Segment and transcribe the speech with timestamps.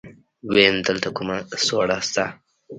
[0.51, 2.25] ويم دلته کومه سوړه شته.